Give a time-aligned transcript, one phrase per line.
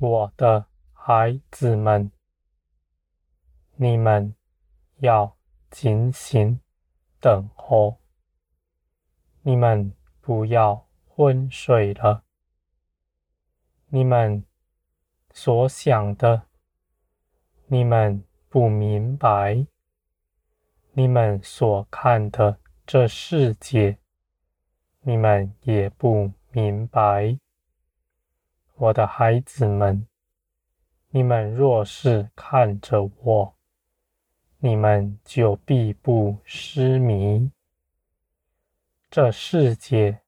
[0.00, 2.12] 我的孩子们，
[3.74, 4.32] 你们
[4.98, 5.36] 要
[5.72, 6.60] 警醒
[7.18, 7.98] 等候，
[9.42, 12.22] 你们不要昏睡了。
[13.88, 14.44] 你们
[15.32, 16.44] 所想的，
[17.66, 19.66] 你们不明白；
[20.92, 23.98] 你们所看的这世界，
[25.00, 27.40] 你们也不明白。
[28.80, 30.06] 我的孩子们，
[31.08, 33.56] 你们若是看着我，
[34.58, 37.50] 你们就必不失迷。
[39.10, 40.20] 这世界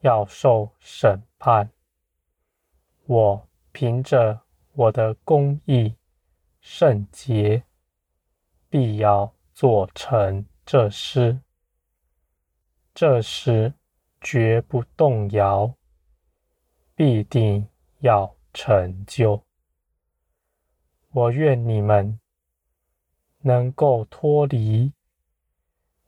[0.00, 1.70] 要受审判，
[3.06, 4.40] 我凭着
[4.72, 5.94] 我的公义、
[6.60, 7.62] 圣洁，
[8.68, 11.38] 必要做成这事，
[12.92, 13.72] 这事
[14.20, 15.72] 绝不动摇。
[16.94, 17.68] 必定
[18.00, 19.44] 要成就。
[21.10, 22.18] 我愿你们
[23.40, 24.92] 能够脱离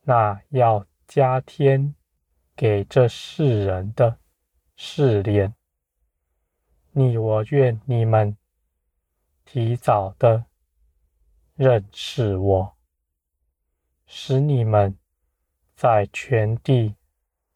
[0.02, 1.94] 那要加添
[2.54, 4.18] 给这世人的
[4.76, 5.54] 试炼。
[6.92, 8.36] 你我愿你们
[9.44, 10.46] 提早的
[11.54, 12.76] 认识我，
[14.06, 14.96] 使你们
[15.74, 16.94] 在全地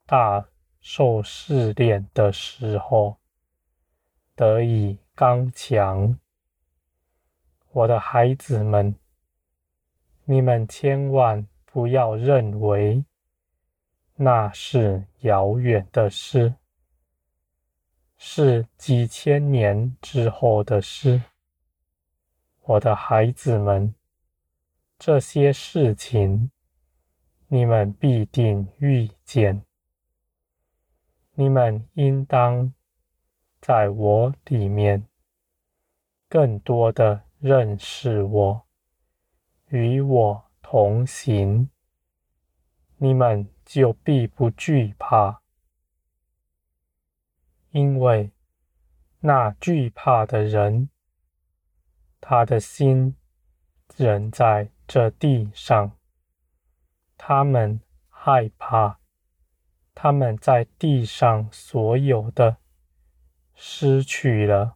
[0.05, 0.45] 大
[0.79, 3.17] 受试炼的时候，
[4.41, 6.17] 得以刚强，
[7.73, 8.95] 我的孩子们，
[10.25, 13.05] 你们千万不要认为
[14.15, 16.55] 那是遥远的事，
[18.17, 21.21] 是几千年之后的事。
[22.61, 23.93] 我的孩子们，
[24.97, 26.49] 这些事情
[27.47, 29.63] 你们必定遇见，
[31.35, 32.73] 你们应当。
[33.61, 35.07] 在我里面，
[36.27, 38.65] 更多的认识我，
[39.67, 41.69] 与我同行，
[42.97, 45.41] 你们就必不惧怕，
[47.69, 48.31] 因为
[49.19, 50.89] 那惧怕的人，
[52.19, 53.15] 他的心
[53.95, 55.91] 仍在这地上，
[57.15, 57.79] 他们
[58.09, 58.97] 害怕，
[59.93, 62.57] 他们在地上所有的。
[63.63, 64.75] 失去了，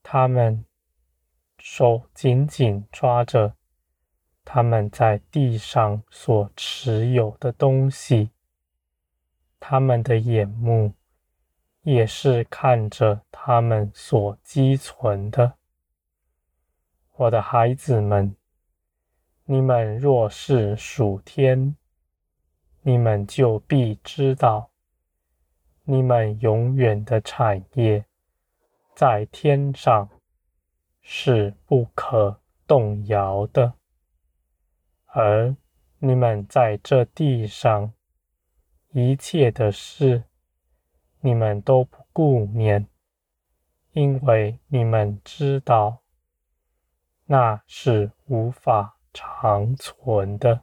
[0.00, 0.64] 他们
[1.58, 3.56] 手紧紧抓着
[4.44, 8.30] 他们在地上所持有的东西，
[9.58, 10.92] 他们的眼目
[11.82, 15.54] 也是看着他们所积存的。
[17.16, 18.36] 我的孩子们，
[19.46, 21.74] 你们若是属天，
[22.82, 24.70] 你们就必知道。
[25.88, 28.04] 你们永远的产业
[28.92, 30.08] 在天上
[31.00, 33.74] 是不可动摇的，
[35.06, 35.54] 而
[36.00, 37.92] 你们在这地上
[38.90, 40.24] 一切的事，
[41.20, 42.88] 你们都不顾念，
[43.92, 46.02] 因为你们知道
[47.26, 50.62] 那是无法长存的。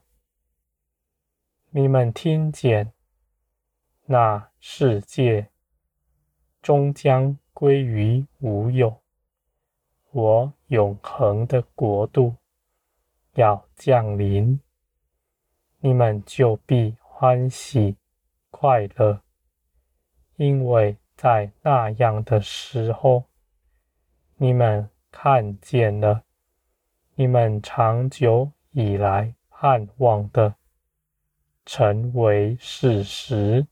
[1.69, 2.92] 你们听见。
[4.05, 5.47] 那世界
[6.61, 9.01] 终将归于无有，
[10.11, 12.35] 我永恒的国度
[13.35, 14.59] 要降临，
[15.79, 17.95] 你们就必欢喜
[18.51, 19.21] 快乐，
[20.35, 23.23] 因为在那样的时候，
[24.35, 26.23] 你们看见了，
[27.15, 30.55] 你们长久以来盼望的
[31.65, 33.65] 成为事实。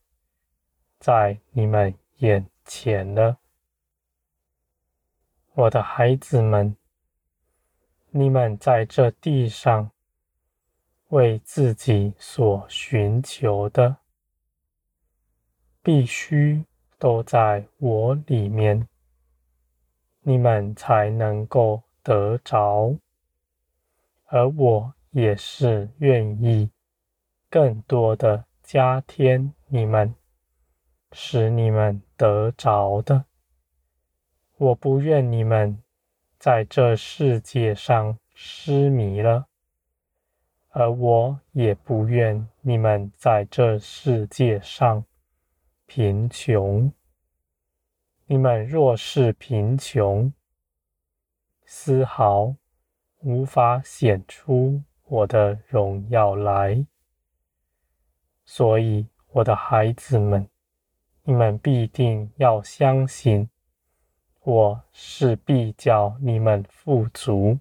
[1.02, 3.40] 在你们眼前了，
[5.56, 6.78] 我的孩子们，
[8.12, 9.90] 你们在这地上
[11.08, 13.98] 为自己所寻求的，
[15.82, 16.64] 必须
[17.00, 18.88] 都在我里面，
[20.20, 22.96] 你们才能够得着，
[24.26, 26.70] 而我也是愿意
[27.50, 30.14] 更多的加添你们。
[31.14, 33.26] 使你们得着的，
[34.58, 35.84] 我不愿你们
[36.40, 39.48] 在这世界上失迷了，
[40.70, 45.04] 而我也不愿你们在这世界上
[45.86, 46.92] 贫穷。
[48.26, 50.34] 你们若是贫穷，
[51.66, 52.56] 丝毫
[53.20, 56.86] 无法显出我的荣耀来。
[58.46, 60.51] 所以，我的孩子们。
[61.32, 63.50] 你们必定要相信，
[64.44, 67.58] 我是必叫你们富足，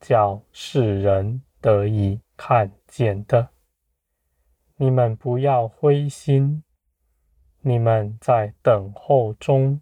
[0.00, 3.50] 叫世人得以看见的。
[4.74, 6.64] 你们不要灰心，
[7.60, 9.80] 你们在等候中。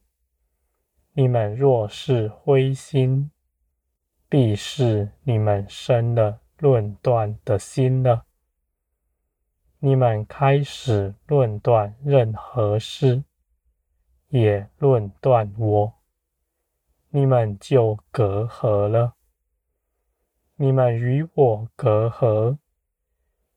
[1.14, 3.30] 你们若是灰心，
[4.28, 8.26] 必是你们生了论断的心了。
[9.84, 13.25] 你们开始论断任何事，
[14.29, 15.94] 也论断我，
[17.08, 19.14] 你们就隔阂了。
[20.55, 22.58] 你们与我隔阂，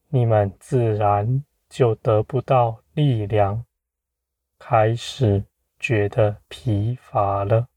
[0.07, 3.63] 你们自然就得不到力量，
[4.57, 5.45] 开始
[5.79, 7.67] 觉得疲乏了。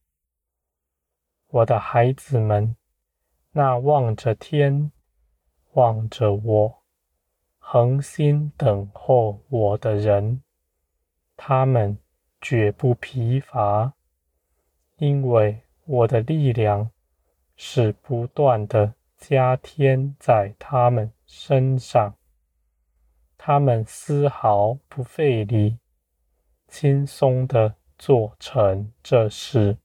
[1.49, 2.75] 我的孩子们，
[3.51, 4.91] 那望着天，
[5.73, 6.78] 望着我，
[7.71, 10.43] 恒心等候我的人，
[11.37, 11.99] 他们
[12.41, 13.93] 绝不疲乏，
[14.97, 16.91] 因为我的力量
[17.57, 22.15] 是不断的加添在他们身上，
[23.37, 25.77] 他们丝毫不费力，
[26.69, 29.77] 轻松的做成这事。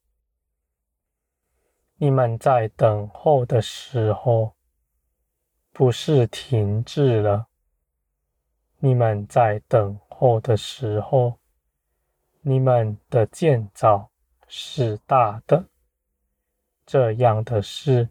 [1.97, 4.53] 你们在等候的时候，
[5.74, 7.50] 不是停滞了。
[8.85, 11.39] 你们在等候的时候，
[12.41, 14.12] 你们的建造
[14.50, 15.69] 是大的。
[16.85, 18.09] 这样的事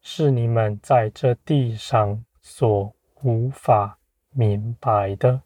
[0.00, 2.90] 是你们在这地上所
[3.22, 3.98] 无法
[4.30, 5.42] 明白的，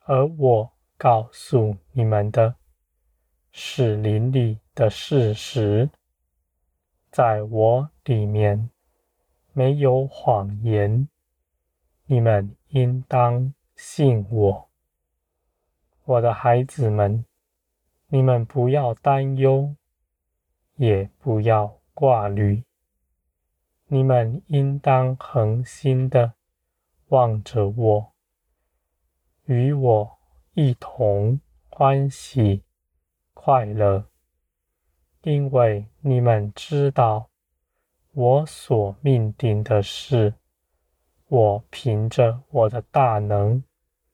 [0.00, 2.56] 而我告诉你们的，
[3.52, 5.88] 是灵里的事实。
[7.12, 8.68] 在我里面
[9.52, 11.08] 没有谎言。
[12.10, 14.68] 你们应当信我，
[16.04, 17.24] 我的孩子们，
[18.08, 19.74] 你们不要担忧，
[20.76, 22.64] 也不要挂虑。
[23.86, 26.34] 你们应当恒心的
[27.08, 28.12] 望着我，
[29.46, 30.18] 与我
[30.52, 31.40] 一同
[31.70, 32.62] 欢喜
[33.32, 34.04] 快乐，
[35.22, 37.30] 因为你们知道
[38.12, 40.34] 我所命定的事。
[41.30, 43.62] 我凭着我的大能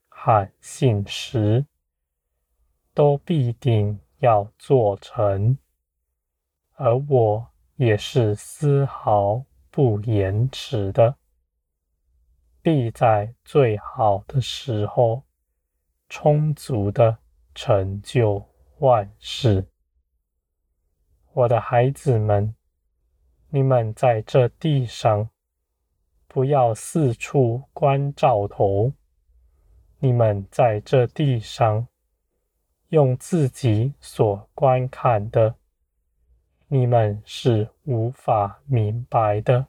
[0.09, 1.65] 和信实，
[2.93, 5.57] 都必定要做成，
[6.73, 11.17] 而我也是丝毫不延迟的，
[12.61, 15.23] 必在最好的时候
[16.09, 17.19] 充足的
[17.55, 18.45] 成就
[18.79, 19.69] 万事。
[21.33, 22.57] 我的孩子们，
[23.51, 25.31] 你们在这地上。
[26.35, 28.93] 不要四处关照头，
[30.01, 31.87] 你们在这地上
[32.89, 35.55] 用自己所观看的，
[36.67, 39.65] 你们是无法明白的。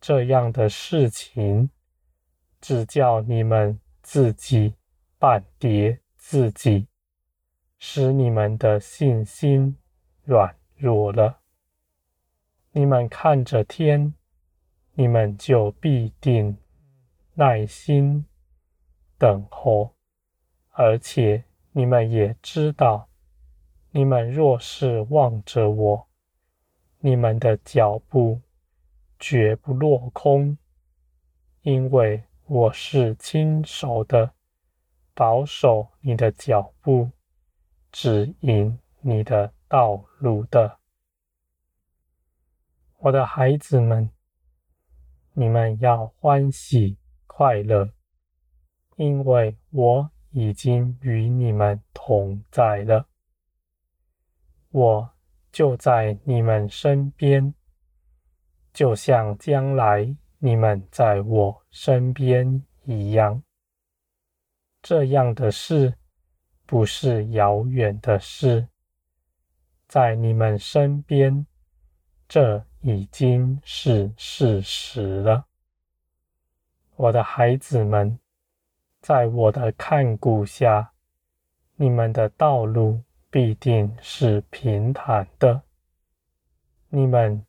[0.00, 1.70] 这样的事情，
[2.60, 4.74] 只叫你们自己
[5.20, 6.88] 绊跌自己，
[7.78, 9.76] 使你们的信心
[10.24, 11.38] 软弱了。
[12.72, 14.12] 你们看着天。
[15.00, 16.58] 你们就必定
[17.34, 18.26] 耐心
[19.16, 19.94] 等候，
[20.70, 23.08] 而且你们也知道，
[23.92, 26.08] 你们若是望着我，
[26.98, 28.40] 你们的脚步
[29.20, 30.58] 绝不落空，
[31.62, 34.32] 因为我是亲手的
[35.14, 37.08] 保守你的脚步，
[37.92, 40.80] 指引你的道路的，
[42.96, 44.10] 我的孩子们。
[45.38, 47.92] 你们要欢喜快乐，
[48.96, 53.06] 因为我已经与你们同在了。
[54.70, 55.10] 我
[55.52, 57.54] 就在你们身边，
[58.72, 63.40] 就像将来你们在我身边一样。
[64.82, 65.94] 这样的事
[66.66, 68.66] 不是遥远的事，
[69.86, 71.46] 在你们身边。
[72.26, 75.46] 这已经是事实了，
[76.96, 78.18] 我的孩子们，
[79.00, 80.92] 在我的看顾下，
[81.76, 85.62] 你们的道路必定是平坦的。
[86.88, 87.44] 你们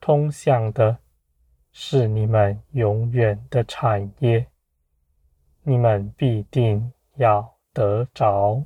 [0.00, 0.98] 通向的
[1.70, 4.46] 是你们永远的产业，
[5.62, 8.64] 你们必定要得着。